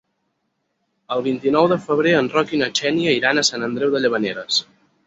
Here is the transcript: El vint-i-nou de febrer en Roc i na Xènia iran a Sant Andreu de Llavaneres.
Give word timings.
El 1.17 1.21
vint-i-nou 1.27 1.69
de 1.73 1.79
febrer 1.85 2.17
en 2.23 2.33
Roc 2.37 2.57
i 2.59 2.63
na 2.65 2.73
Xènia 2.81 3.17
iran 3.21 3.45
a 3.45 3.47
Sant 3.53 3.71
Andreu 3.71 3.97
de 3.99 4.05
Llavaneres. 4.07 4.65